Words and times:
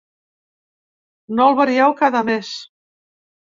No 1.41 1.47
el 1.51 1.59
varieu 1.61 1.95
cada 2.03 2.25
mes. 2.33 2.53